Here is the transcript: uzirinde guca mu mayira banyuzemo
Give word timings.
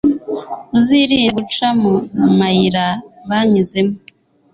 uzirinde 0.77 1.29
guca 1.37 1.67
mu 1.81 1.93
mayira 2.39 2.85
banyuzemo 3.29 3.95